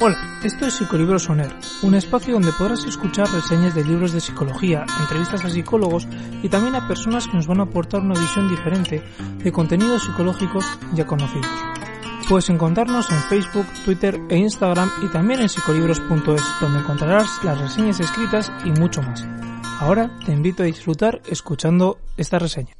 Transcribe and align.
Hola, 0.00 0.40
esto 0.42 0.66
es 0.66 0.74
Psicolibros 0.74 1.28
On 1.28 1.40
Air, 1.40 1.54
un 1.82 1.94
espacio 1.94 2.34
donde 2.34 2.52
podrás 2.52 2.84
escuchar 2.84 3.28
reseñas 3.32 3.74
de 3.74 3.84
libros 3.84 4.12
de 4.12 4.20
psicología, 4.20 4.84
entrevistas 5.00 5.44
a 5.44 5.50
psicólogos 5.50 6.06
y 6.42 6.48
también 6.48 6.74
a 6.74 6.86
personas 6.86 7.26
que 7.26 7.36
nos 7.36 7.46
van 7.46 7.60
a 7.60 7.64
aportar 7.64 8.00
una 8.00 8.18
visión 8.18 8.48
diferente 8.48 9.02
de 9.42 9.52
contenidos 9.52 10.04
psicológicos 10.04 10.64
ya 10.94 11.06
conocidos. 11.06 11.46
Puedes 12.28 12.50
encontrarnos 12.50 13.10
en 13.10 13.18
Facebook, 13.20 13.66
Twitter 13.84 14.20
e 14.28 14.36
Instagram 14.36 14.90
y 15.02 15.08
también 15.08 15.40
en 15.40 15.48
psicolibros.es, 15.48 16.42
donde 16.60 16.80
encontrarás 16.80 17.42
las 17.42 17.60
reseñas 17.60 18.00
escritas 18.00 18.52
y 18.64 18.70
mucho 18.70 19.02
más. 19.02 19.26
Ahora 19.80 20.10
te 20.24 20.32
invito 20.32 20.62
a 20.62 20.66
disfrutar 20.66 21.22
escuchando 21.26 21.98
esta 22.16 22.38
reseña. 22.38 22.74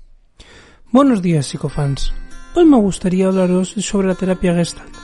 Buenos 0.90 1.22
días, 1.22 1.46
psicofans. 1.46 2.12
Hoy 2.54 2.64
me 2.64 2.76
gustaría 2.76 3.28
hablaros 3.28 3.70
sobre 3.70 4.08
la 4.08 4.14
terapia 4.14 4.54
Gestalt. 4.54 4.97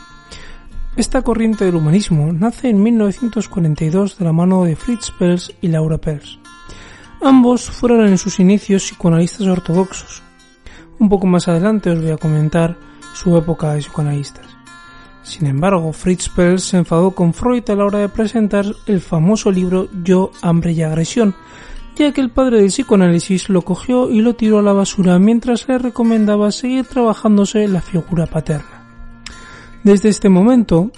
Esta 0.96 1.22
corriente 1.22 1.64
del 1.64 1.74
humanismo 1.74 2.32
nace 2.32 2.68
en 2.68 2.80
1942 2.80 4.16
de 4.16 4.24
la 4.24 4.32
mano 4.32 4.62
de 4.62 4.76
Fritz 4.76 5.10
Perls 5.10 5.52
y 5.60 5.66
Laura 5.66 5.98
Perls. 5.98 6.38
Ambos 7.20 7.68
fueron 7.68 8.06
en 8.06 8.16
sus 8.16 8.38
inicios 8.38 8.84
psicoanalistas 8.84 9.48
ortodoxos. 9.48 10.22
Un 11.00 11.08
poco 11.08 11.26
más 11.26 11.48
adelante 11.48 11.90
os 11.90 12.00
voy 12.00 12.12
a 12.12 12.16
comentar 12.16 12.76
su 13.12 13.36
época 13.36 13.72
de 13.72 13.80
psicoanalistas. 13.80 14.46
Sin 15.24 15.48
embargo, 15.48 15.92
Fritz 15.92 16.28
Perls 16.28 16.62
se 16.62 16.76
enfadó 16.76 17.10
con 17.10 17.34
Freud 17.34 17.68
a 17.70 17.74
la 17.74 17.86
hora 17.86 17.98
de 17.98 18.08
presentar 18.08 18.64
el 18.86 19.00
famoso 19.00 19.50
libro 19.50 19.88
Yo, 20.04 20.30
hambre 20.42 20.74
y 20.74 20.82
agresión, 20.82 21.34
ya 21.96 22.12
que 22.12 22.20
el 22.20 22.30
padre 22.30 22.58
del 22.58 22.68
psicoanálisis 22.68 23.48
lo 23.48 23.62
cogió 23.62 24.10
y 24.10 24.20
lo 24.20 24.36
tiró 24.36 24.60
a 24.60 24.62
la 24.62 24.72
basura 24.72 25.18
mientras 25.18 25.66
le 25.66 25.78
recomendaba 25.78 26.52
seguir 26.52 26.84
trabajándose 26.84 27.66
la 27.66 27.80
figura 27.80 28.26
paterna. 28.26 28.73
Desde 29.84 30.08
este 30.08 30.30
momento, 30.30 30.90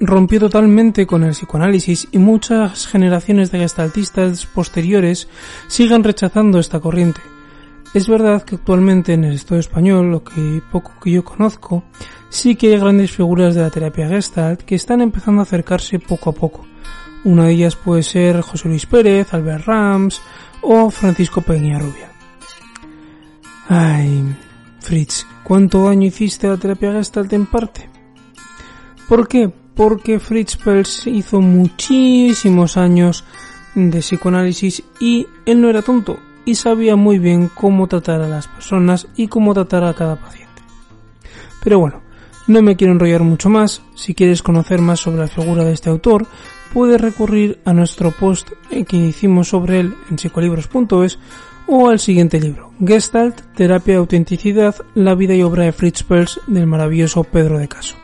rompió 0.00 0.40
totalmente 0.40 1.06
con 1.06 1.24
el 1.24 1.30
psicoanálisis 1.30 2.06
y 2.12 2.18
muchas 2.18 2.86
generaciones 2.86 3.50
de 3.50 3.60
gestaltistas 3.60 4.44
posteriores 4.46 5.28
siguen 5.68 6.04
rechazando 6.04 6.58
esta 6.58 6.80
corriente. 6.80 7.20
Es 7.94 8.08
verdad 8.08 8.42
que 8.42 8.56
actualmente 8.56 9.14
en 9.14 9.24
el 9.24 9.34
Estado 9.34 9.60
español, 9.60 10.10
lo 10.10 10.24
que 10.24 10.62
poco 10.70 10.92
que 11.02 11.12
yo 11.12 11.24
conozco, 11.24 11.84
sí 12.28 12.56
que 12.56 12.72
hay 12.72 12.78
grandes 12.78 13.10
figuras 13.10 13.54
de 13.54 13.62
la 13.62 13.70
terapia 13.70 14.08
gestalt 14.08 14.62
que 14.62 14.74
están 14.74 15.00
empezando 15.00 15.40
a 15.40 15.44
acercarse 15.44 15.98
poco 15.98 16.30
a 16.30 16.34
poco. 16.34 16.66
Una 17.24 17.44
de 17.44 17.52
ellas 17.52 17.76
puede 17.76 18.02
ser 18.02 18.40
José 18.40 18.68
Luis 18.68 18.86
Pérez, 18.86 19.32
Albert 19.32 19.66
Rams 19.66 20.20
o 20.62 20.90
Francisco 20.90 21.40
Peñarrubia. 21.40 22.10
Ay, 23.68 24.24
Fritz, 24.82 25.26
¿cuánto 25.44 25.84
daño 25.84 26.08
hiciste 26.08 26.48
a 26.48 26.50
la 26.50 26.56
terapia 26.56 26.92
Gestalt 26.92 27.32
en 27.32 27.46
parte? 27.46 27.88
¿Por 29.08 29.28
qué? 29.28 29.48
Porque 29.48 30.18
Fritz 30.18 30.56
Perls 30.56 31.06
hizo 31.06 31.40
muchísimos 31.40 32.76
años 32.76 33.24
de 33.76 34.00
psicoanálisis 34.00 34.82
y 34.98 35.26
él 35.46 35.60
no 35.60 35.70
era 35.70 35.82
tonto 35.82 36.18
y 36.44 36.56
sabía 36.56 36.96
muy 36.96 37.20
bien 37.20 37.48
cómo 37.54 37.86
tratar 37.86 38.22
a 38.22 38.28
las 38.28 38.48
personas 38.48 39.06
y 39.16 39.28
cómo 39.28 39.54
tratar 39.54 39.84
a 39.84 39.94
cada 39.94 40.16
paciente. 40.16 40.62
Pero 41.62 41.78
bueno, 41.78 42.02
no 42.48 42.60
me 42.60 42.74
quiero 42.74 42.92
enrollar 42.92 43.22
mucho 43.22 43.48
más. 43.48 43.82
Si 43.94 44.14
quieres 44.14 44.42
conocer 44.42 44.80
más 44.80 44.98
sobre 44.98 45.18
la 45.18 45.28
figura 45.28 45.64
de 45.64 45.72
este 45.72 45.90
autor, 45.90 46.26
puedes 46.72 47.00
recurrir 47.00 47.60
a 47.64 47.72
nuestro 47.72 48.10
post 48.10 48.50
que 48.88 48.96
hicimos 48.96 49.48
sobre 49.48 49.78
él 49.78 49.94
en 50.10 50.18
psicolibros.es 50.18 51.18
o 51.74 51.88
al 51.88 51.98
siguiente 51.98 52.38
libro, 52.38 52.70
Gestalt, 52.84 53.40
Terapia 53.54 53.94
de 53.94 54.00
Autenticidad, 54.00 54.76
la 54.94 55.14
vida 55.14 55.34
y 55.34 55.42
obra 55.42 55.64
de 55.64 55.72
Fritz 55.72 56.02
Perls 56.02 56.38
del 56.46 56.66
maravilloso 56.66 57.24
Pedro 57.24 57.56
de 57.56 57.66
Caso. 57.66 57.94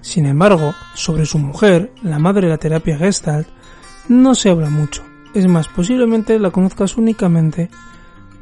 Sin 0.00 0.24
embargo, 0.24 0.72
sobre 0.94 1.26
su 1.26 1.38
mujer, 1.38 1.92
la 2.02 2.18
madre 2.18 2.46
de 2.46 2.48
la 2.48 2.56
terapia 2.56 2.96
Gestalt, 2.96 3.48
no 4.08 4.34
se 4.34 4.48
habla 4.48 4.70
mucho. 4.70 5.04
Es 5.34 5.46
más, 5.46 5.68
posiblemente 5.68 6.38
la 6.38 6.52
conozcas 6.52 6.96
únicamente 6.96 7.68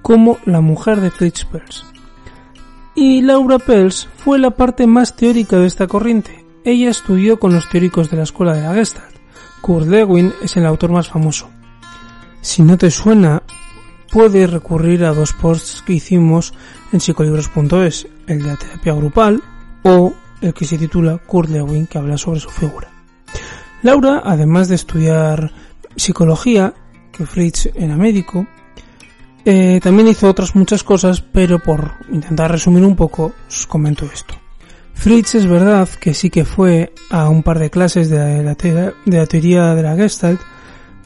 como 0.02 0.38
la 0.44 0.60
mujer 0.60 1.00
de 1.00 1.10
Fritz 1.10 1.44
Perls. 1.44 1.84
Y 2.94 3.22
Laura 3.22 3.58
Perls 3.58 4.08
fue 4.18 4.38
la 4.38 4.52
parte 4.52 4.86
más 4.86 5.16
teórica 5.16 5.58
de 5.58 5.66
esta 5.66 5.88
corriente. 5.88 6.46
Ella 6.64 6.90
estudió 6.90 7.40
con 7.40 7.52
los 7.52 7.68
teóricos 7.68 8.08
de 8.08 8.18
la 8.18 8.22
escuela 8.22 8.54
de 8.54 8.62
la 8.62 8.74
Gestalt. 8.74 9.16
Kurt 9.62 9.88
Lewin 9.88 10.32
es 10.40 10.56
el 10.56 10.64
autor 10.64 10.92
más 10.92 11.08
famoso. 11.08 11.50
Si 12.40 12.62
no 12.62 12.78
te 12.78 12.92
suena, 12.92 13.42
puedes 14.10 14.50
recurrir 14.50 15.04
a 15.04 15.14
dos 15.14 15.32
posts 15.32 15.82
que 15.86 15.94
hicimos 15.94 16.54
en 16.92 17.00
psicolibros.es, 17.00 18.06
el 18.26 18.42
de 18.42 18.48
la 18.48 18.56
terapia 18.56 18.94
grupal 18.94 19.42
o 19.82 20.14
el 20.40 20.54
que 20.54 20.64
se 20.64 20.78
titula 20.78 21.18
Kurt 21.18 21.50
Lewin, 21.50 21.86
que 21.86 21.98
habla 21.98 22.16
sobre 22.16 22.40
su 22.40 22.50
figura. 22.50 22.88
Laura, 23.82 24.22
además 24.24 24.68
de 24.68 24.74
estudiar 24.74 25.52
psicología, 25.96 26.74
que 27.12 27.26
Fritz 27.26 27.70
era 27.74 27.96
médico, 27.96 28.46
eh, 29.44 29.80
también 29.82 30.08
hizo 30.08 30.28
otras 30.28 30.54
muchas 30.54 30.82
cosas, 30.82 31.20
pero 31.20 31.58
por 31.58 31.92
intentar 32.10 32.50
resumir 32.50 32.84
un 32.84 32.96
poco, 32.96 33.32
os 33.48 33.66
comento 33.66 34.04
esto. 34.12 34.34
Fritz 34.94 35.36
es 35.36 35.46
verdad 35.46 35.88
que 35.88 36.12
sí 36.12 36.28
que 36.28 36.44
fue 36.44 36.92
a 37.10 37.28
un 37.28 37.42
par 37.42 37.58
de 37.60 37.70
clases 37.70 38.10
de 38.10 38.42
la, 38.42 38.54
de 38.54 38.94
la 39.16 39.26
teoría 39.26 39.74
de 39.74 39.82
la 39.82 39.96
Gestalt, 39.96 40.40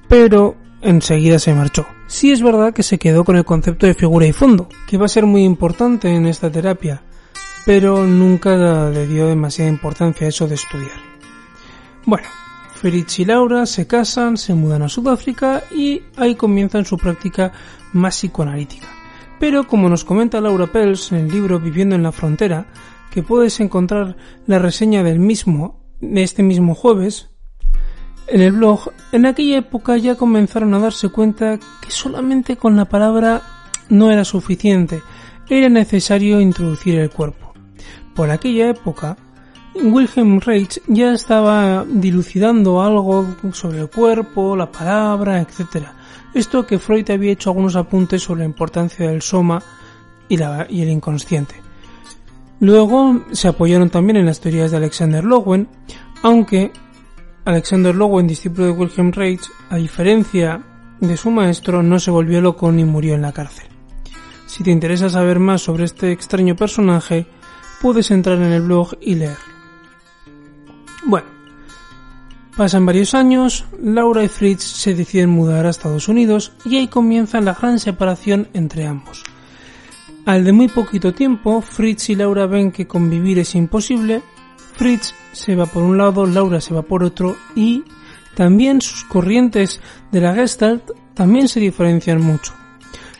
pero 0.08 0.56
enseguida 0.80 1.38
se 1.38 1.54
marchó. 1.54 1.86
Sí 2.12 2.30
es 2.30 2.42
verdad 2.42 2.74
que 2.74 2.82
se 2.82 2.98
quedó 2.98 3.24
con 3.24 3.36
el 3.36 3.46
concepto 3.46 3.86
de 3.86 3.94
figura 3.94 4.26
y 4.26 4.32
fondo, 4.32 4.68
que 4.86 4.98
va 4.98 5.06
a 5.06 5.08
ser 5.08 5.24
muy 5.24 5.44
importante 5.44 6.14
en 6.14 6.26
esta 6.26 6.52
terapia, 6.52 7.02
pero 7.64 8.04
nunca 8.04 8.90
le 8.90 9.06
dio 9.06 9.28
demasiada 9.28 9.70
importancia 9.70 10.26
a 10.26 10.28
eso 10.28 10.46
de 10.46 10.56
estudiar. 10.56 11.00
Bueno, 12.04 12.28
Fritz 12.74 13.18
y 13.20 13.24
Laura 13.24 13.64
se 13.64 13.86
casan, 13.86 14.36
se 14.36 14.52
mudan 14.52 14.82
a 14.82 14.90
Sudáfrica 14.90 15.64
y 15.74 16.02
ahí 16.16 16.34
comienzan 16.34 16.84
su 16.84 16.98
práctica 16.98 17.50
más 17.94 18.14
psicoanalítica. 18.18 18.88
Pero 19.40 19.66
como 19.66 19.88
nos 19.88 20.04
comenta 20.04 20.42
Laura 20.42 20.66
Pels 20.70 21.12
en 21.12 21.18
el 21.18 21.28
libro 21.32 21.60
Viviendo 21.60 21.96
en 21.96 22.02
la 22.02 22.12
Frontera, 22.12 22.66
que 23.10 23.22
puedes 23.22 23.58
encontrar 23.58 24.18
la 24.46 24.58
reseña 24.58 25.02
del 25.02 25.18
mismo 25.18 25.80
de 26.02 26.22
este 26.22 26.42
mismo 26.42 26.74
jueves, 26.74 27.31
en 28.26 28.40
el 28.40 28.52
blog, 28.52 28.92
en 29.12 29.26
aquella 29.26 29.58
época 29.58 29.96
ya 29.96 30.14
comenzaron 30.14 30.74
a 30.74 30.78
darse 30.78 31.08
cuenta 31.08 31.58
que 31.58 31.90
solamente 31.90 32.56
con 32.56 32.76
la 32.76 32.86
palabra 32.86 33.42
no 33.88 34.10
era 34.10 34.24
suficiente, 34.24 35.02
era 35.58 35.68
necesario 35.68 36.40
introducir 36.40 36.98
el 36.98 37.10
cuerpo. 37.10 37.52
Por 38.14 38.30
aquella 38.30 38.70
época, 38.70 39.16
Wilhelm 39.74 40.40
Reich 40.40 40.80
ya 40.86 41.12
estaba 41.12 41.84
dilucidando 41.86 42.82
algo 42.82 43.26
sobre 43.52 43.80
el 43.80 43.90
cuerpo, 43.90 44.56
la 44.56 44.70
palabra, 44.70 45.40
etc. 45.40 45.86
Esto 46.34 46.66
que 46.66 46.78
Freud 46.78 47.10
había 47.10 47.32
hecho 47.32 47.50
algunos 47.50 47.76
apuntes 47.76 48.22
sobre 48.22 48.40
la 48.40 48.46
importancia 48.46 49.08
del 49.08 49.22
soma 49.22 49.62
y, 50.28 50.36
y 50.36 50.82
el 50.82 50.88
inconsciente. 50.88 51.54
Luego 52.60 53.24
se 53.32 53.48
apoyaron 53.48 53.90
también 53.90 54.18
en 54.18 54.26
las 54.26 54.40
teorías 54.40 54.70
de 54.70 54.76
Alexander 54.76 55.24
Lowen, 55.24 55.68
aunque 56.22 56.70
Alexander 57.44 57.92
Lowen, 57.94 58.28
discípulo 58.28 58.66
de 58.66 58.72
Wilhelm 58.72 59.10
Reich, 59.10 59.42
a 59.68 59.76
diferencia 59.76 60.62
de 61.00 61.16
su 61.16 61.30
maestro, 61.30 61.82
no 61.82 61.98
se 61.98 62.12
volvió 62.12 62.40
loco 62.40 62.70
ni 62.70 62.84
murió 62.84 63.14
en 63.14 63.22
la 63.22 63.32
cárcel. 63.32 63.66
Si 64.46 64.62
te 64.62 64.70
interesa 64.70 65.08
saber 65.08 65.40
más 65.40 65.62
sobre 65.62 65.84
este 65.84 66.12
extraño 66.12 66.54
personaje, 66.54 67.26
puedes 67.80 68.12
entrar 68.12 68.38
en 68.38 68.52
el 68.52 68.62
blog 68.62 68.96
y 69.00 69.16
leerlo. 69.16 69.52
Bueno, 71.04 71.26
pasan 72.56 72.86
varios 72.86 73.12
años, 73.14 73.64
Laura 73.82 74.22
y 74.22 74.28
Fritz 74.28 74.62
se 74.62 74.94
deciden 74.94 75.30
mudar 75.30 75.66
a 75.66 75.70
Estados 75.70 76.06
Unidos 76.06 76.52
y 76.64 76.76
ahí 76.76 76.86
comienza 76.86 77.40
la 77.40 77.54
gran 77.54 77.80
separación 77.80 78.46
entre 78.52 78.86
ambos. 78.86 79.24
Al 80.26 80.44
de 80.44 80.52
muy 80.52 80.68
poquito 80.68 81.12
tiempo, 81.12 81.60
Fritz 81.60 82.10
y 82.10 82.14
Laura 82.14 82.46
ven 82.46 82.70
que 82.70 82.86
convivir 82.86 83.40
es 83.40 83.56
imposible 83.56 84.22
Fritz 84.74 85.14
se 85.32 85.54
va 85.54 85.66
por 85.66 85.82
un 85.82 85.98
lado, 85.98 86.26
Laura 86.26 86.60
se 86.60 86.74
va 86.74 86.82
por 86.82 87.04
otro 87.04 87.36
y 87.54 87.84
también 88.34 88.80
sus 88.80 89.04
corrientes 89.04 89.80
de 90.10 90.20
la 90.20 90.34
Gestalt 90.34 90.90
también 91.14 91.48
se 91.48 91.60
diferencian 91.60 92.20
mucho. 92.20 92.54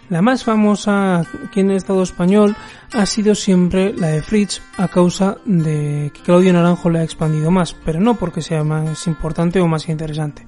La 0.09 0.21
más 0.21 0.45
famosa 0.45 1.21
aquí 1.21 1.61
en 1.61 1.71
el 1.71 1.77
Estado 1.77 2.03
español 2.03 2.55
ha 2.93 3.07
sido 3.07 3.35
siempre 3.35 3.95
la 3.95 4.09
de 4.09 4.23
Fritz 4.23 4.61
a 4.77 4.89
causa 4.89 5.39
de 5.47 6.11
que 6.13 6.21
Claudio 6.21 6.53
Naranjo 6.53 6.91
la 6.91 7.01
ha 7.01 7.05
expandido 7.05 7.51
más, 7.51 7.73
pero 7.73 7.99
no 7.99 8.17
porque 8.17 8.43
sea 8.43 8.63
más 8.63 9.07
importante 9.07 9.61
o 9.61 9.69
más 9.69 9.89
interesante. 9.89 10.45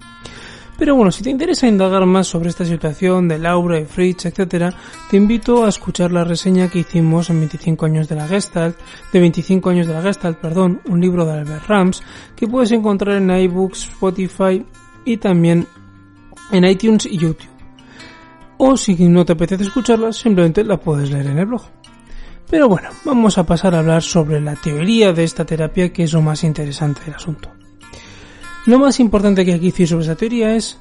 Pero 0.77 0.97
bueno, 0.97 1.13
si 1.13 1.23
te 1.23 1.31
interesa 1.31 1.69
indagar 1.69 2.05
más 2.05 2.27
sobre 2.27 2.49
esta 2.49 2.65
situación 2.65 3.29
de 3.29 3.39
Laura 3.39 3.79
y 3.79 3.85
Fritz, 3.85 4.27
etc., 4.27 4.75
te 5.09 5.17
invito 5.17 5.65
a 5.65 5.69
escuchar 5.69 6.11
la 6.11 6.25
reseña 6.25 6.69
que 6.69 6.81
hicimos 6.81 7.31
en 7.31 7.39
25 7.39 7.87
años 7.87 8.09
de 8.09 8.17
la 8.17 8.27
Gestalt, 8.27 8.77
de 9.13 9.21
25 9.21 9.71
años 9.71 9.87
de 9.87 9.95
la 9.95 10.03
Gestalt, 10.03 10.39
perdón, 10.39 10.81
un 10.87 11.01
libro 11.01 11.25
de 11.25 11.33
Albert 11.33 11.67
Rams, 11.69 12.03
que 12.35 12.49
puedes 12.49 12.73
encontrar 12.73 13.17
en 13.17 13.31
iBooks, 13.31 13.85
Spotify 13.85 14.65
y 15.05 15.17
también 15.19 15.67
en 16.51 16.65
iTunes 16.65 17.07
y 17.07 17.19
YouTube. 17.19 17.49
O 18.59 18.77
si 18.77 18.95
no 19.09 19.25
te 19.25 19.35
apetece 19.35 19.65
escucharla, 19.65 20.13
simplemente 20.13 20.65
la 20.65 20.77
puedes 20.77 21.11
leer 21.11 21.27
en 21.27 21.39
el 21.39 21.47
blog. 21.47 21.63
Pero 22.51 22.69
bueno, 22.69 22.91
vamos 23.05 23.39
a 23.39 23.45
pasar 23.45 23.75
a 23.75 23.79
hablar 23.79 24.03
sobre 24.03 24.41
la 24.41 24.55
teoría 24.57 25.13
de 25.13 25.25
esta 25.25 25.45
terapia 25.45 25.93
que 25.93 26.03
es 26.05 26.13
lo 26.13 26.21
más 26.21 26.45
interesante 26.45 27.03
del 27.05 27.15
asunto. 27.15 27.51
Lo 28.67 28.79
más 28.79 28.99
importante 28.99 29.45
que 29.45 29.53
hay 29.53 29.61
que 29.61 29.67
decir 29.67 29.87
sobre 29.87 30.05
esta 30.05 30.17
teoría 30.17 30.57
es 30.57 30.79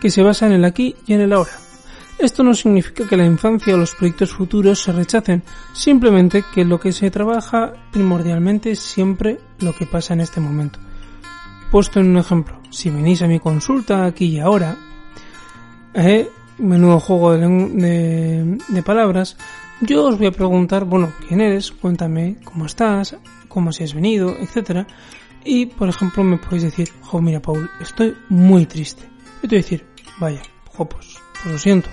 que 0.00 0.10
se 0.10 0.22
basa 0.22 0.46
en 0.46 0.52
el 0.52 0.64
aquí 0.64 0.94
y 1.06 1.14
en 1.14 1.22
el 1.22 1.32
ahora. 1.32 1.52
Esto 2.18 2.42
no 2.42 2.54
significa 2.54 3.06
que 3.06 3.16
la 3.16 3.26
infancia 3.26 3.74
o 3.74 3.78
los 3.78 3.94
proyectos 3.94 4.32
futuros 4.32 4.80
se 4.82 4.92
rechacen, 4.92 5.42
simplemente 5.74 6.44
que 6.54 6.64
lo 6.64 6.80
que 6.80 6.92
se 6.92 7.10
trabaja 7.10 7.74
primordialmente 7.92 8.70
es 8.70 8.78
siempre 8.78 9.38
lo 9.58 9.74
que 9.74 9.86
pasa 9.86 10.14
en 10.14 10.20
este 10.20 10.40
momento. 10.40 10.78
Puesto 11.70 12.00
en 12.00 12.10
un 12.10 12.18
ejemplo, 12.18 12.58
si 12.70 12.90
venís 12.90 13.20
a 13.20 13.26
mi 13.26 13.38
consulta 13.38 14.06
aquí 14.06 14.26
y 14.26 14.38
ahora, 14.38 14.76
eh, 15.94 16.30
menudo 16.58 17.00
juego 17.00 17.36
de, 17.36 18.58
de, 18.68 18.82
palabras, 18.82 19.36
yo 19.80 20.04
os 20.04 20.16
voy 20.16 20.28
a 20.28 20.32
preguntar, 20.32 20.84
bueno, 20.84 21.12
¿quién 21.26 21.42
eres? 21.42 21.70
Cuéntame 21.72 22.36
cómo 22.44 22.64
estás, 22.64 23.16
cómo 23.48 23.72
si 23.72 23.84
has 23.84 23.92
venido, 23.92 24.34
etcétera. 24.40 24.86
Y, 25.46 25.66
por 25.66 25.88
ejemplo, 25.88 26.24
me 26.24 26.38
podéis 26.38 26.64
decir, 26.64 26.90
jo, 27.02 27.20
mira, 27.20 27.40
Paul, 27.40 27.70
estoy 27.80 28.16
muy 28.28 28.66
triste. 28.66 29.04
Yo 29.42 29.42
te 29.42 29.48
voy 29.48 29.58
a 29.58 29.62
decir, 29.62 29.86
vaya, 30.18 30.42
jo, 30.76 30.88
pues, 30.88 31.16
pues 31.34 31.52
lo 31.52 31.58
siento. 31.58 31.88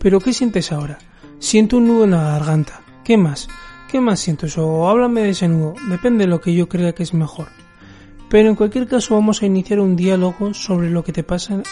Pero, 0.00 0.18
¿qué 0.18 0.32
sientes 0.32 0.72
ahora? 0.72 0.98
Siento 1.38 1.76
un 1.76 1.86
nudo 1.86 2.04
en 2.04 2.10
la 2.10 2.32
garganta. 2.32 2.80
¿Qué 3.04 3.16
más? 3.16 3.48
¿Qué 3.90 4.00
más 4.00 4.18
sientes? 4.18 4.58
O 4.58 4.88
háblame 4.88 5.22
de 5.22 5.30
ese 5.30 5.46
nudo. 5.46 5.74
Depende 5.88 6.24
de 6.24 6.30
lo 6.30 6.40
que 6.40 6.52
yo 6.52 6.68
crea 6.68 6.94
que 6.94 7.04
es 7.04 7.14
mejor. 7.14 7.46
Pero 8.28 8.50
en 8.50 8.56
cualquier 8.56 8.86
caso 8.86 9.14
vamos 9.14 9.40
a 9.40 9.46
iniciar 9.46 9.80
un 9.80 9.96
diálogo 9.96 10.52
sobre 10.52 10.90
lo 10.90 11.02
que 11.02 11.12
te 11.12 11.22
pasa 11.22 11.62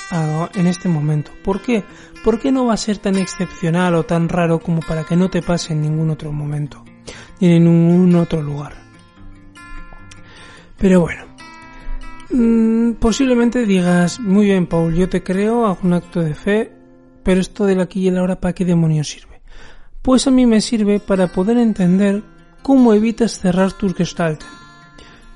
en 0.55 0.67
este 0.67 0.88
momento. 0.88 1.33
¿Por 1.44 1.61
qué? 1.61 1.85
¿Por 2.25 2.41
qué 2.41 2.50
no 2.50 2.65
va 2.65 2.75
a 2.75 2.79
ser 2.79 2.97
tan 2.99 3.17
excepcional 3.17 3.94
o 3.97 4.05
tan 4.05 4.29
raro 4.29 4.61
como 4.61 4.81
para 4.81 5.05
que 5.05 5.17
no 5.17 5.29
te 5.29 5.43
pase 5.43 5.75
en 5.75 5.83
ningún 5.83 6.11
otro 6.11 6.33
momento? 6.33 6.83
Ni 7.41 7.56
en 7.56 7.65
ningún 7.65 8.15
otro 8.15 8.41
lugar. 8.41 8.86
Pero 10.78 11.00
bueno, 11.00 11.25
mm, 12.31 12.93
posiblemente 12.94 13.64
digas, 13.64 14.20
muy 14.20 14.46
bien 14.46 14.67
Paul, 14.67 14.94
yo 14.94 15.08
te 15.08 15.23
creo, 15.23 15.67
hago 15.67 15.78
un 15.82 15.94
acto 15.94 16.20
de 16.20 16.34
fe, 16.34 16.73
pero 17.23 17.40
esto 17.40 17.64
del 17.64 17.81
aquí 17.81 18.00
y 18.00 18.08
el 18.08 18.19
ahora, 18.19 18.40
¿para 18.40 18.55
qué 18.55 18.64
demonios 18.64 19.08
sirve? 19.08 19.40
Pues 20.02 20.26
a 20.26 20.31
mí 20.31 20.46
me 20.46 20.61
sirve 20.61 21.00
para 21.00 21.28
poder 21.28 21.58
entender 21.58 22.23
cómo 22.62 22.94
evitas 22.94 23.38
cerrar 23.38 23.73
tus 23.73 23.94
gestalt. 23.94 24.43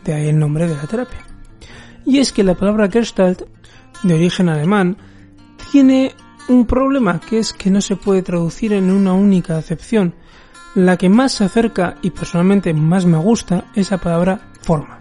De 0.04 0.14
ahí 0.14 0.28
el 0.28 0.38
nombre 0.38 0.68
de 0.68 0.76
la 0.76 0.86
terapia. 0.86 1.26
Y 2.04 2.18
es 2.18 2.32
que 2.32 2.44
la 2.44 2.54
palabra 2.54 2.88
gestalt, 2.88 3.42
de 4.02 4.14
origen 4.14 4.48
alemán, 4.48 4.96
tiene 5.72 6.14
un 6.48 6.66
problema 6.66 7.20
que 7.20 7.38
es 7.38 7.52
que 7.52 7.70
no 7.70 7.80
se 7.80 7.96
puede 7.96 8.22
traducir 8.22 8.72
en 8.72 8.90
una 8.90 9.12
única 9.12 9.56
acepción. 9.56 10.14
La 10.74 10.96
que 10.96 11.08
más 11.08 11.32
se 11.32 11.44
acerca 11.44 11.96
y 12.02 12.10
personalmente 12.10 12.72
más 12.72 13.06
me 13.06 13.18
gusta 13.18 13.64
es 13.74 13.90
la 13.90 13.98
palabra 13.98 14.52
forma. 14.62 14.99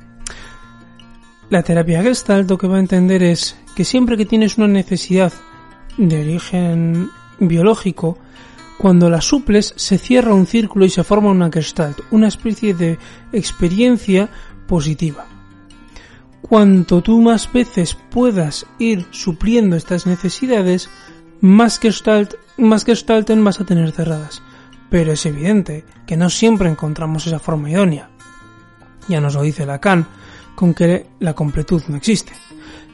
La 1.49 1.63
terapia 1.63 2.03
Gestalt 2.03 2.47
lo 2.47 2.59
que 2.59 2.67
va 2.67 2.77
a 2.77 2.79
entender 2.79 3.23
es 3.23 3.55
que 3.75 3.83
siempre 3.83 4.17
que 4.17 4.27
tienes 4.27 4.59
una 4.59 4.67
necesidad 4.67 5.33
de 5.97 6.21
origen 6.21 7.09
biológico, 7.39 8.19
cuando 8.77 9.09
la 9.09 9.19
suples 9.19 9.73
se 9.75 9.97
cierra 9.97 10.33
un 10.33 10.45
círculo 10.45 10.85
y 10.85 10.91
se 10.91 11.03
forma 11.03 11.31
una 11.31 11.49
Gestalt, 11.51 12.01
una 12.11 12.27
especie 12.27 12.75
de 12.75 12.99
experiencia 13.33 14.29
positiva. 14.67 15.25
Cuanto 16.41 17.01
tú 17.01 17.19
más 17.19 17.51
veces 17.51 17.97
puedas 18.11 18.67
ir 18.77 19.07
supliendo 19.09 19.75
estas 19.75 20.05
necesidades, 20.05 20.87
más 21.41 21.79
Gestalt, 21.79 22.35
más 22.57 22.85
Gestalten 22.85 23.43
vas 23.43 23.59
a 23.59 23.65
tener 23.65 23.91
cerradas. 23.91 24.43
Pero 24.91 25.11
es 25.13 25.25
evidente 25.25 25.83
que 26.05 26.15
no 26.15 26.29
siempre 26.29 26.69
encontramos 26.69 27.25
esa 27.25 27.39
forma 27.39 27.71
idónea. 27.71 28.09
Ya 29.07 29.19
nos 29.19 29.33
lo 29.33 29.41
dice 29.41 29.65
Lacan, 29.65 30.07
con 30.59 30.73
que 30.73 31.05
la 31.21 31.33
completud 31.33 31.81
no 31.87 31.95
existe. 31.95 32.33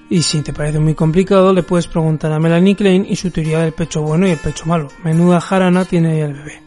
Y 0.07 0.21
si 0.21 0.43
te 0.43 0.53
parece 0.53 0.77
muy 0.77 0.93
complicado, 0.93 1.51
le 1.51 1.63
puedes 1.63 1.87
preguntar 1.87 2.31
a 2.31 2.39
Melanie 2.39 2.75
Klein 2.75 3.07
y 3.09 3.15
su 3.15 3.31
teoría 3.31 3.61
del 3.61 3.73
pecho 3.73 4.03
bueno 4.03 4.27
y 4.27 4.29
el 4.29 4.37
pecho 4.37 4.67
malo. 4.67 4.89
Menuda 5.03 5.41
jarana 5.41 5.83
tiene 5.83 6.21
el 6.21 6.33
bebé. 6.33 6.61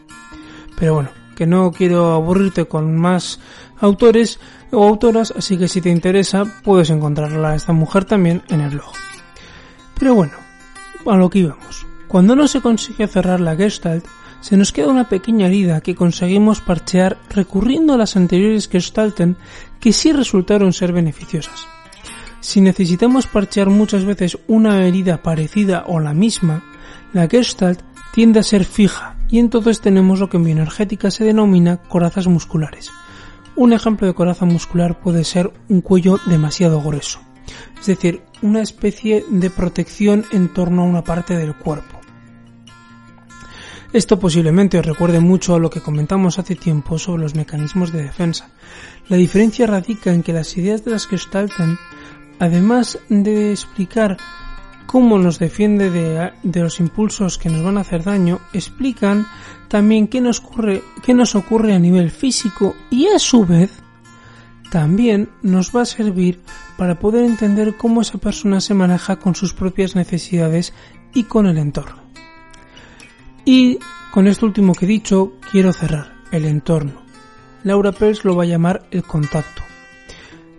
Pero 0.77 0.95
bueno, 0.95 1.09
que 1.37 1.47
no 1.47 1.71
quiero 1.71 2.11
aburrirte 2.11 2.65
con 2.65 2.97
más 2.97 3.39
autores 3.79 4.41
o 4.71 4.85
autoras, 4.85 5.33
así 5.37 5.57
que 5.57 5.69
si 5.69 5.79
te 5.79 5.89
interesa, 5.89 6.43
puedes 6.65 6.89
encontrarla 6.89 7.51
a 7.51 7.55
esta 7.55 7.71
mujer 7.71 8.03
también 8.03 8.43
en 8.49 8.59
el 8.59 8.71
blog. 8.71 8.91
Pero 9.97 10.15
bueno, 10.15 10.33
a 11.05 11.15
lo 11.15 11.29
que 11.29 11.39
íbamos. 11.39 11.85
Cuando 12.09 12.35
no 12.35 12.45
se 12.45 12.59
consigue 12.59 13.07
cerrar 13.07 13.39
la 13.39 13.55
Gestalt, 13.55 14.05
se 14.41 14.57
nos 14.57 14.71
queda 14.71 14.87
una 14.87 15.09
pequeña 15.09 15.47
herida 15.47 15.81
que 15.81 15.95
conseguimos 15.95 16.61
parchear 16.61 17.17
recurriendo 17.29 17.93
a 17.93 17.97
las 17.97 18.15
anteriores 18.15 18.69
Gestalten 18.69 19.37
que 19.79 19.93
sí 19.93 20.11
resultaron 20.11 20.73
ser 20.73 20.93
beneficiosas. 20.93 21.67
Si 22.41 22.61
necesitamos 22.61 23.27
parchear 23.27 23.69
muchas 23.69 24.05
veces 24.05 24.37
una 24.47 24.85
herida 24.85 25.21
parecida 25.21 25.83
o 25.87 25.99
la 25.99 26.13
misma, 26.13 26.63
la 27.13 27.27
Gestalt 27.27 27.81
tiende 28.13 28.39
a 28.39 28.43
ser 28.43 28.65
fija 28.65 29.17
y 29.29 29.39
entonces 29.39 29.81
tenemos 29.81 30.19
lo 30.19 30.29
que 30.29 30.37
en 30.37 30.45
bioenergética 30.45 31.11
se 31.11 31.25
denomina 31.25 31.77
corazas 31.77 32.27
musculares. 32.27 32.91
Un 33.55 33.73
ejemplo 33.73 34.07
de 34.07 34.13
coraza 34.13 34.45
muscular 34.45 34.99
puede 34.99 35.23
ser 35.23 35.51
un 35.67 35.81
cuello 35.81 36.17
demasiado 36.25 36.81
grueso, 36.81 37.19
es 37.79 37.87
decir, 37.87 38.21
una 38.41 38.61
especie 38.61 39.25
de 39.29 39.49
protección 39.49 40.25
en 40.31 40.47
torno 40.53 40.83
a 40.83 40.85
una 40.85 41.03
parte 41.03 41.35
del 41.35 41.53
cuerpo. 41.53 41.98
Esto 43.91 44.19
posiblemente 44.19 44.77
os 44.77 44.85
recuerde 44.85 45.19
mucho 45.19 45.55
a 45.55 45.59
lo 45.59 45.71
que 45.71 45.81
comentamos 45.81 46.37
hace 46.37 46.55
tiempo 46.55 46.99
sobre 46.99 47.23
los 47.23 47.33
mecanismos 47.33 47.91
de 47.91 48.03
defensa. 48.03 48.51
La 49.07 49.17
diferencia 49.17 49.65
radica 49.65 50.13
en 50.13 50.21
que 50.21 50.31
las 50.31 50.55
ideas 50.57 50.85
de 50.85 50.91
las 50.91 51.07
Gestalten, 51.07 51.79
además 52.37 52.99
de 53.09 53.51
explicar 53.51 54.17
cómo 54.85 55.17
nos 55.17 55.39
defiende 55.39 55.89
de, 55.89 56.61
los 56.61 56.79
impulsos 56.79 57.39
que 57.39 57.49
nos 57.49 57.63
van 57.63 57.79
a 57.79 57.81
hacer 57.81 58.03
daño, 58.03 58.39
explican 58.53 59.25
también 59.69 60.07
qué 60.07 60.21
nos, 60.21 60.39
ocurre, 60.39 60.83
qué 61.01 61.15
nos 61.15 61.33
ocurre 61.33 61.73
a 61.73 61.79
nivel 61.79 62.11
físico 62.11 62.75
y 62.91 63.07
a 63.07 63.17
su 63.17 63.43
vez 63.43 63.71
también 64.69 65.29
nos 65.41 65.75
va 65.75 65.81
a 65.81 65.85
servir 65.85 66.41
para 66.77 66.99
poder 66.99 67.25
entender 67.25 67.75
cómo 67.75 68.01
esa 68.01 68.19
persona 68.19 68.61
se 68.61 68.75
maneja 68.75 69.15
con 69.15 69.33
sus 69.33 69.55
propias 69.55 69.95
necesidades 69.95 70.73
y 71.11 71.23
con 71.23 71.47
el 71.47 71.57
entorno. 71.57 72.08
Y 73.45 73.79
con 74.11 74.27
esto 74.27 74.45
último 74.45 74.73
que 74.73 74.85
he 74.85 74.87
dicho, 74.87 75.33
quiero 75.51 75.73
cerrar, 75.73 76.13
el 76.31 76.45
entorno. 76.45 77.03
Laura 77.63 77.91
Pels 77.91 78.25
lo 78.25 78.35
va 78.35 78.43
a 78.43 78.47
llamar 78.47 78.85
el 78.91 79.03
contacto. 79.03 79.61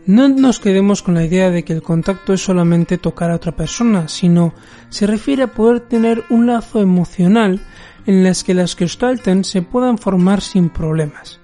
No 0.06 0.28
nos 0.28 0.60
quedemos 0.60 1.02
con 1.02 1.14
la 1.14 1.25
idea 1.25 1.50
de 1.50 1.62
que 1.62 1.72
el 1.72 1.82
contacto 1.82 2.32
es 2.32 2.42
solamente 2.42 2.99
tocar 2.99 3.30
a 3.30 3.37
otra 3.37 3.52
persona, 3.52 4.08
sino 4.08 4.54
se 4.88 5.06
refiere 5.06 5.44
a 5.44 5.52
poder 5.52 5.80
tener 5.80 6.25
un 6.30 6.46
lazo 6.46 6.80
emocional 6.80 7.60
en 8.06 8.25
las 8.25 8.42
que 8.42 8.54
las 8.54 8.75
gestalten 8.75 9.44
se 9.44 9.62
puedan 9.62 9.99
formar 9.99 10.40
sin 10.40 10.70
problemas. 10.70 11.38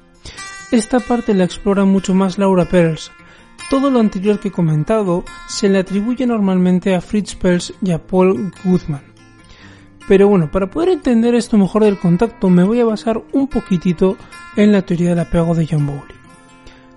Esta 0.72 1.00
parte 1.00 1.34
la 1.34 1.44
explora 1.44 1.84
mucho 1.84 2.14
más 2.14 2.38
Laura 2.38 2.64
Perls. 2.64 3.12
Todo 3.70 3.90
lo 3.90 4.00
anterior 4.00 4.40
que 4.40 4.48
he 4.48 4.52
comentado 4.52 5.24
se 5.48 5.68
le 5.68 5.78
atribuye 5.78 6.26
normalmente 6.26 6.94
a 6.94 7.00
Fritz 7.00 7.34
Perls 7.34 7.72
y 7.82 7.92
a 7.92 8.04
Paul 8.04 8.52
Goodman. 8.64 9.15
Pero 10.08 10.28
bueno, 10.28 10.50
para 10.50 10.70
poder 10.70 10.90
entender 10.90 11.34
esto 11.34 11.58
mejor 11.58 11.84
del 11.84 11.98
contacto 11.98 12.48
me 12.48 12.64
voy 12.64 12.80
a 12.80 12.84
basar 12.84 13.22
un 13.32 13.48
poquitito 13.48 14.16
en 14.56 14.72
la 14.72 14.82
teoría 14.82 15.10
del 15.10 15.18
apego 15.20 15.54
de 15.54 15.66
John 15.66 15.86
Bowley. 15.86 16.14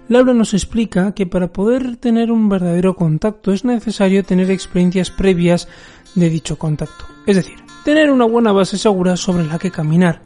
Laura 0.10 0.34
nos 0.34 0.54
explica 0.54 1.13
que 1.13 1.28
para 1.28 1.54
poder 1.54 1.98
tener 1.98 2.32
un 2.32 2.50
verdadero 2.50 2.96
contacto 2.96 3.51
es 3.51 3.63
necesario 3.63 4.24
tener 4.24 4.50
experiencias 4.50 5.12
previas 5.12 5.68
de 6.16 6.30
dicho 6.30 6.58
contacto, 6.58 7.06
es 7.28 7.36
decir, 7.36 7.58
tener 7.84 8.10
una 8.10 8.25
buena 8.25 8.51
base 8.51 8.80
segura 8.80 9.16
sobre 9.18 9.46
la 9.46 9.60
que 9.60 9.70
caminar, 9.70 10.24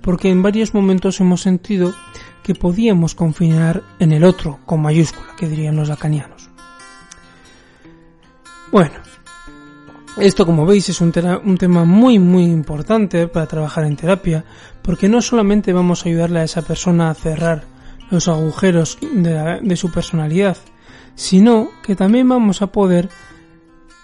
porque 0.00 0.30
en 0.30 0.42
varios 0.42 0.72
momentos 0.72 1.20
hemos 1.20 1.42
sentido 1.42 1.92
que 2.42 2.54
podíamos 2.54 3.14
confiar 3.14 3.82
en 3.98 4.12
el 4.12 4.24
otro, 4.24 4.60
con 4.64 4.80
mayúscula, 4.80 5.34
que 5.36 5.48
dirían 5.48 5.76
los 5.76 5.88
lacanianos. 5.88 6.48
Bueno, 8.72 8.94
Esto, 10.16 10.46
como 10.46 10.64
veis, 10.64 10.88
es 10.88 11.02
un, 11.02 11.12
tema 11.12 11.84
muy, 11.84 12.18
muy 12.18 12.44
importante 12.44 13.28
para 13.28 13.46
trabajar 13.46 13.84
en 13.84 13.96
terapia, 13.96 14.44
porque 14.80 15.10
no 15.10 15.20
solamente 15.20 15.74
vamos 15.74 16.04
a 16.04 16.08
ayudarle 16.08 16.40
a 16.40 16.44
esa 16.44 16.62
persona 16.62 17.10
a 17.10 17.14
cerrar 17.14 17.64
los 18.10 18.26
agujeros 18.26 18.98
de, 19.02 19.76
su 19.76 19.90
personalidad, 19.92 20.56
sino 21.14 21.68
que 21.82 21.96
también 21.96 22.28
vamos 22.30 22.62
a 22.62 22.68
poder 22.68 23.10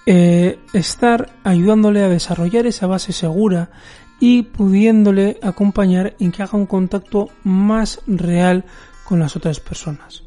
eh, 0.04 0.58
estar 0.74 1.30
ayudándole 1.44 2.02
a 2.02 2.08
desarrollar 2.08 2.66
esa 2.66 2.86
base 2.86 3.12
segura 3.12 3.70
y 4.20 4.42
pudiéndole 4.42 5.38
acompañar 5.42 6.14
en 6.20 6.30
que 6.30 6.42
haga 6.42 6.58
un 6.58 6.66
contacto 6.66 7.30
más 7.42 8.00
real 8.06 8.64
con 9.04 9.18
las 9.18 9.34
otras 9.34 9.60
personas. 9.60 10.24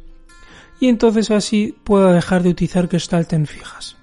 Y 0.80 0.88
entonces 0.88 1.30
así 1.30 1.76
pueda 1.84 2.12
dejar 2.12 2.42
de 2.42 2.50
utilizar 2.50 2.90
en 3.32 3.46
fijas. 3.46 3.98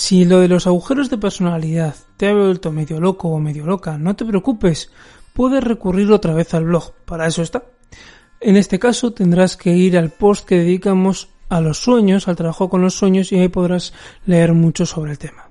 Si 0.00 0.24
lo 0.24 0.38
de 0.38 0.46
los 0.46 0.68
agujeros 0.68 1.10
de 1.10 1.18
personalidad 1.18 1.96
te 2.16 2.28
ha 2.28 2.32
vuelto 2.32 2.70
medio 2.70 3.00
loco 3.00 3.30
o 3.30 3.40
medio 3.40 3.66
loca, 3.66 3.98
no 3.98 4.14
te 4.14 4.24
preocupes, 4.24 4.92
puedes 5.32 5.62
recurrir 5.62 6.12
otra 6.12 6.34
vez 6.34 6.54
al 6.54 6.66
blog, 6.66 6.92
para 7.04 7.26
eso 7.26 7.42
está. 7.42 7.64
En 8.40 8.56
este 8.56 8.78
caso 8.78 9.12
tendrás 9.12 9.56
que 9.56 9.74
ir 9.74 9.98
al 9.98 10.10
post 10.10 10.46
que 10.46 10.58
dedicamos 10.58 11.30
a 11.48 11.60
los 11.60 11.78
sueños, 11.78 12.28
al 12.28 12.36
trabajo 12.36 12.68
con 12.68 12.80
los 12.80 12.94
sueños 12.94 13.32
y 13.32 13.40
ahí 13.40 13.48
podrás 13.48 13.92
leer 14.24 14.54
mucho 14.54 14.86
sobre 14.86 15.10
el 15.10 15.18
tema. 15.18 15.50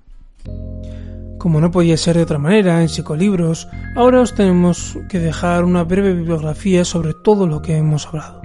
Como 1.38 1.60
no 1.60 1.70
podía 1.70 1.98
ser 1.98 2.16
de 2.16 2.24
otra 2.24 2.39
manera, 2.39 2.82
en 2.82 2.88
psicolibros, 2.88 3.68
ahora 3.98 4.22
os 4.22 4.34
tenemos 4.34 4.98
que 5.10 5.20
dejar 5.20 5.66
una 5.66 5.84
breve 5.84 6.13
bibliografía 6.13 6.86
sobre 6.86 7.13
todo 7.13 7.48
lo 7.48 7.62
que 7.62 7.75
hemos 7.75 8.08
hablado. 8.08 8.42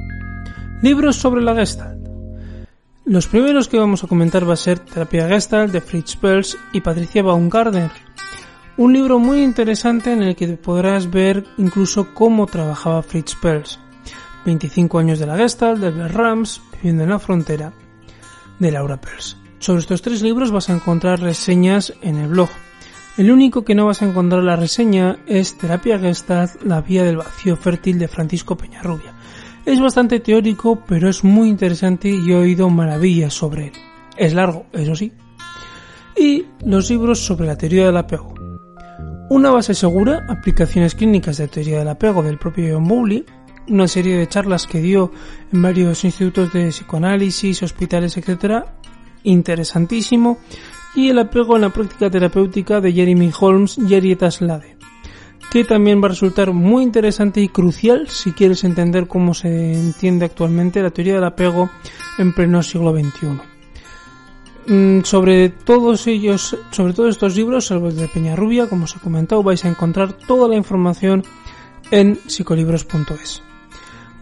Libros 0.83 1.15
sobre 1.15 1.43
la 1.43 1.55
Gestalt. 1.55 2.02
Los 3.13 3.27
primeros 3.27 3.69
que 3.69 3.79
vamos 3.79 4.03
a 4.03 4.07
comentar 4.07 4.49
va 4.49 4.55
a 4.55 4.57
ser 4.57 4.79
Terapia 4.79 5.29
Gestalt 5.29 5.71
de 5.71 5.83
Fritz 5.83 6.17
Perls 6.17 6.57
y 6.73 6.81
Patricia 6.81 7.23
Baumgartner. 7.23 7.91
Un 8.79 8.95
libro 8.95 9.19
muy 9.19 9.43
interesante 9.43 10.15
en 10.15 10.23
el 10.23 10.35
que 10.35 10.49
podrás 10.57 11.11
ver 11.11 11.45
incluso 11.59 12.15
cómo 12.15 12.47
trabajaba 12.47 13.03
Fritz 13.03 13.35
Perls. 13.35 13.79
25 14.47 14.99
años 14.99 15.19
de 15.19 15.27
la 15.27 15.37
Gestalt, 15.37 15.79
de 15.79 15.91
Bert 15.91 16.15
Rams, 16.15 16.63
Viviendo 16.73 17.05
en 17.05 17.11
la 17.11 17.19
Frontera, 17.19 17.75
de 18.59 18.73
Laura 18.73 18.99
Perls. 18.99 19.37
Sobre 19.59 19.81
estos 19.81 20.01
tres 20.01 20.23
libros 20.23 20.51
vas 20.51 20.71
a 20.71 20.73
encontrar 20.73 21.21
reseñas 21.21 21.93
en 22.01 22.17
el 22.17 22.29
blog. 22.29 22.49
El 23.19 23.31
único 23.31 23.63
que 23.63 23.75
no 23.75 23.85
vas 23.85 24.01
a 24.01 24.07
encontrar 24.07 24.43
la 24.43 24.57
reseña 24.57 25.19
es 25.27 25.59
Terapia 25.59 25.99
Gestalt, 25.99 26.63
la 26.63 26.81
vía 26.81 27.05
del 27.05 27.19
vacío 27.19 27.59
fértil 27.59 27.99
de 27.99 28.09
Francisco 28.09 28.57
Peñarrubia 28.57 29.12
es 29.65 29.81
bastante 29.81 30.21
teórico, 30.21 30.83
pero 30.87 31.09
es 31.09 31.23
muy 31.23 31.49
interesante 31.49 32.09
y 32.09 32.31
he 32.31 32.35
oído 32.35 32.69
maravillas 32.69 33.33
sobre 33.33 33.69
él. 33.69 33.73
Es 34.17 34.35
largo, 34.35 34.67
eso 34.73 34.95
sí. 34.95 35.13
Y 36.17 36.47
los 36.65 36.91
libros 36.91 37.21
sobre 37.21 37.47
la 37.47 37.57
teoría 37.57 37.87
del 37.87 37.97
apego. 37.97 38.35
Una 39.31 39.51
base 39.51 39.75
segura, 39.75 40.27
aplicaciones 40.29 40.95
clínicas 40.95 41.39
de 41.39 41.49
teoría 41.49 41.79
del 41.79 41.89
apego 41.89 42.23
del 42.23 42.39
propio 42.39 42.75
John 42.75 42.89
Bowley, 42.89 43.25
una 43.69 43.89
serie 43.89 44.17
de 44.17 44.29
charlas 44.29 44.67
que 44.67 44.81
dio 44.81 45.13
en 45.53 45.63
varios 45.63 46.05
institutos 46.05 46.53
de 46.53 46.69
psicoanálisis, 46.69 47.63
hospitales, 47.63 48.17
etc. 48.17 48.65
Interesantísimo. 49.23 50.39
Y 50.95 51.09
el 51.09 51.19
apego 51.21 51.57
en 51.57 51.63
la 51.63 51.71
práctica 51.71 52.11
terapéutica 52.11 52.81
de 52.81 52.93
Jeremy 52.93 53.33
Holmes 53.41 53.79
y 53.79 53.95
Arieta 53.95 54.31
Slade 54.31 54.72
que 55.53 55.65
también 55.65 56.01
va 56.01 56.07
a 56.07 56.09
resultar 56.09 56.55
muy 56.55 56.83
interesante 56.83 57.43
y 57.43 57.49
crucial 57.49 58.09
si 58.09 58.33
quieres 58.33 58.65
entender 58.65 59.07
cómo 59.07 59.35
se 59.35 59.75
entiende 59.75 60.25
actualmente 60.25 60.81
la 60.81 60.89
teoría 60.89 61.17
del 61.17 61.25
apego 61.25 61.69
en 62.17 62.33
pleno 62.33 62.63
siglo 62.63 62.91
XXI. 62.91 63.39
Mm, 64.67 65.03
sobre 65.03 65.51
todos 65.51 66.07
ellos, 66.07 66.57
sobre 66.71 66.95
todos 66.95 67.11
estos 67.11 67.37
libros, 67.37 67.67
salvo 67.67 67.89
el 67.89 67.97
de 67.97 68.09
Peñarrubia, 68.09 68.67
como 68.67 68.85
os 68.85 68.97
he 68.97 69.01
comentado, 69.01 69.43
vais 69.43 69.63
a 69.67 69.69
encontrar 69.69 70.15
toda 70.15 70.49
la 70.49 70.57
información 70.57 71.23
en 71.91 72.19
psicolibros.es. 72.27 73.43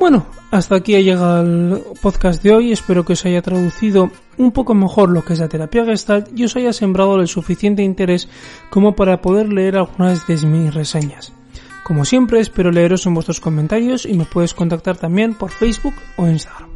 Bueno, 0.01 0.25
hasta 0.51 0.77
aquí 0.77 0.95
ha 0.95 1.01
llegado 1.01 1.43
el 1.43 1.83
podcast 2.01 2.43
de 2.43 2.55
hoy. 2.55 2.73
Espero 2.73 3.05
que 3.05 3.13
os 3.13 3.27
haya 3.27 3.43
traducido 3.43 4.11
un 4.39 4.51
poco 4.51 4.73
mejor 4.73 5.11
lo 5.11 5.23
que 5.23 5.35
es 5.35 5.41
la 5.41 5.49
terapia 5.51 5.85
gestalt 5.85 6.27
y 6.35 6.45
os 6.45 6.57
haya 6.57 6.73
sembrado 6.73 7.21
el 7.21 7.29
suficiente 7.29 7.83
interés 7.83 8.27
como 8.71 8.97
para 8.97 9.21
poder 9.21 9.53
leer 9.53 9.77
algunas 9.77 10.27
de 10.27 10.37
mis 10.47 10.73
reseñas. 10.73 11.35
Como 11.85 12.07
siempre, 12.07 12.41
espero 12.41 12.71
leeros 12.71 13.05
en 13.05 13.13
vuestros 13.13 13.41
comentarios 13.41 14.07
y 14.07 14.15
me 14.15 14.25
puedes 14.25 14.55
contactar 14.55 14.97
también 14.97 15.35
por 15.35 15.51
Facebook 15.51 15.95
o 16.17 16.27
Instagram. 16.27 16.71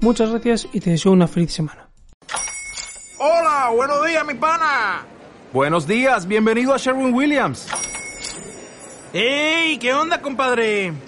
Muchas 0.00 0.30
gracias 0.30 0.68
y 0.72 0.78
te 0.78 0.90
deseo 0.90 1.10
una 1.10 1.26
feliz 1.26 1.52
semana. 1.52 1.88
Hola, 3.18 3.72
buenos 3.74 4.06
días, 4.06 4.24
mi 4.24 4.34
pana. 4.34 5.04
Buenos 5.52 5.84
días, 5.84 6.28
bienvenido 6.28 6.72
a 6.72 6.76
Sherwin 6.76 7.12
Williams. 7.12 7.66
¡Ey! 9.12 9.78
¿Qué 9.78 9.92
onda, 9.92 10.22
compadre? 10.22 11.07